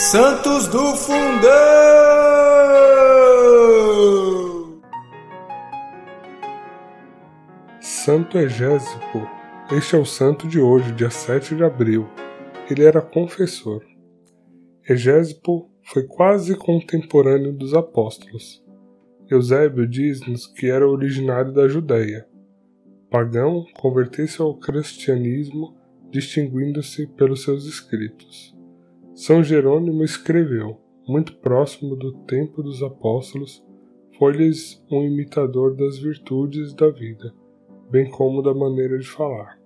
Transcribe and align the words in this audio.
Santos 0.00 0.68
do 0.68 0.94
Fundão! 0.94 1.50
Santo 7.80 8.38
Egésipo. 8.38 9.28
Este 9.72 9.96
é 9.96 9.98
o 9.98 10.04
santo 10.04 10.46
de 10.46 10.60
hoje, 10.60 10.92
dia 10.92 11.10
7 11.10 11.56
de 11.56 11.64
abril. 11.64 12.08
Ele 12.70 12.84
era 12.84 13.02
confessor. 13.02 13.82
Egésipo 14.88 15.68
foi 15.82 16.04
quase 16.06 16.54
contemporâneo 16.54 17.52
dos 17.52 17.74
apóstolos. 17.74 18.64
Eusébio 19.28 19.84
diz-nos 19.84 20.46
que 20.46 20.70
era 20.70 20.88
originário 20.88 21.52
da 21.52 21.66
Judéia. 21.66 22.24
Pagão, 23.10 23.64
converteu-se 23.74 24.40
ao 24.40 24.56
cristianismo, 24.56 25.76
distinguindo-se 26.08 27.08
pelos 27.08 27.42
seus 27.42 27.64
escritos. 27.64 28.56
São 29.18 29.42
Jerônimo 29.42 30.04
escreveu, 30.04 30.78
muito 31.04 31.36
próximo 31.38 31.96
do 31.96 32.12
tempo 32.18 32.62
dos 32.62 32.84
apóstolos, 32.84 33.66
foi-lhes 34.16 34.80
um 34.88 35.02
imitador 35.02 35.74
das 35.74 35.98
virtudes 35.98 36.72
da 36.72 36.88
vida, 36.88 37.34
bem 37.90 38.08
como 38.08 38.40
da 38.40 38.54
maneira 38.54 38.96
de 38.96 39.08
falar. 39.08 39.58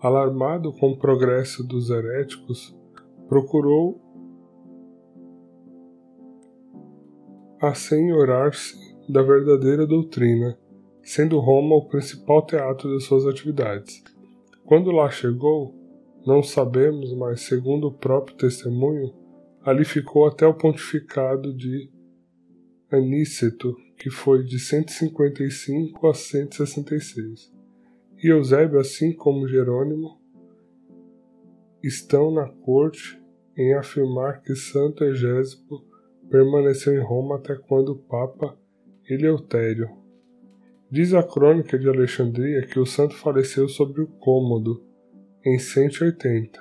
Alarmado 0.00 0.72
com 0.72 0.92
o 0.92 0.98
progresso 0.98 1.62
dos 1.62 1.90
heréticos, 1.90 2.74
procurou 3.28 4.00
assenhorar-se 7.60 8.74
da 9.06 9.22
verdadeira 9.22 9.86
doutrina, 9.86 10.58
sendo 11.02 11.38
Roma 11.38 11.76
o 11.76 11.86
principal 11.90 12.40
teatro 12.46 12.96
de 12.96 13.04
suas 13.04 13.26
atividades. 13.26 14.02
Quando 14.64 14.90
lá 14.90 15.10
chegou, 15.10 15.78
não 16.26 16.42
sabemos, 16.42 17.14
mas 17.14 17.42
segundo 17.42 17.88
o 17.88 17.92
próprio 17.92 18.36
testemunho, 18.36 19.14
ali 19.62 19.84
ficou 19.84 20.26
até 20.26 20.46
o 20.46 20.54
pontificado 20.54 21.54
de 21.54 21.90
Aníceto, 22.90 23.76
que 23.96 24.10
foi 24.10 24.42
de 24.42 24.58
155 24.58 26.08
a 26.08 26.14
166. 26.14 27.52
E 28.22 28.28
Eusébio, 28.28 28.80
assim 28.80 29.12
como 29.12 29.48
Jerônimo, 29.48 30.20
estão 31.82 32.30
na 32.30 32.48
corte 32.48 33.20
em 33.56 33.74
afirmar 33.74 34.42
que 34.42 34.54
Santo 34.54 35.04
Egésimo 35.04 35.84
permaneceu 36.28 36.94
em 36.94 37.02
Roma 37.02 37.36
até 37.36 37.54
quando 37.56 37.92
o 37.92 37.98
Papa 37.98 38.58
Eleutério. 39.08 39.88
Diz 40.90 41.14
a 41.14 41.22
crônica 41.22 41.78
de 41.78 41.88
Alexandria 41.88 42.66
que 42.66 42.78
o 42.78 42.86
santo 42.86 43.14
faleceu 43.14 43.68
sobre 43.68 44.02
o 44.02 44.06
cômodo 44.06 44.89
em 45.44 45.58
180. 45.58 46.60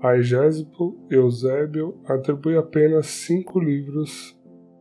A 0.00 0.16
Egésimo 0.16 1.06
Eusébio 1.08 2.00
atribui 2.04 2.56
apenas 2.56 3.06
cinco 3.06 3.58
livros 3.58 4.38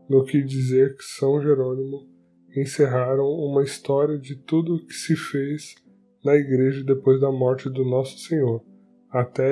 no 0.09 0.23
que 0.25 0.41
dizer 0.41 0.97
que 0.97 1.03
São 1.03 1.41
Jerônimo 1.41 2.09
encerraram 2.55 3.25
uma 3.25 3.63
história 3.63 4.17
de 4.17 4.35
tudo 4.35 4.75
o 4.75 4.85
que 4.85 4.93
se 4.93 5.15
fez 5.15 5.75
na 6.23 6.35
igreja 6.35 6.83
depois 6.83 7.19
da 7.21 7.31
morte 7.31 7.69
do 7.69 7.83
Nosso 7.83 8.17
Senhor, 8.19 8.63
até 9.09 9.51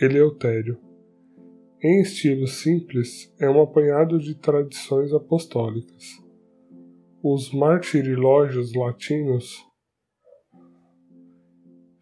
Eleutério. 0.00 0.78
Em 1.82 2.00
estilo 2.00 2.46
simples, 2.46 3.32
é 3.38 3.48
um 3.48 3.60
apanhado 3.60 4.18
de 4.18 4.34
tradições 4.34 5.12
apostólicas. 5.12 6.04
Os 7.22 7.52
martirilógios 7.52 8.74
latinos 8.74 9.66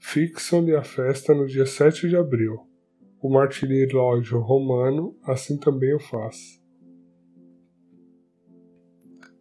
fixam-lhe 0.07 0.77
a 0.77 0.85
festa 0.85 1.35
no 1.35 1.47
dia 1.47 1.65
7 1.65 2.09
de 2.09 2.17
abril. 2.17 2.69
O 3.23 3.31
martirilógio 3.31 4.39
romano 4.39 5.17
assim 5.25 5.57
também 5.57 5.95
o 5.95 5.99
faz. 5.99 6.63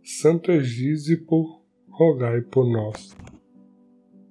Santo 0.02 0.52
Egísipo, 0.52 1.62
rogai 1.90 2.42
por 2.42 2.66
nós. 2.66 3.14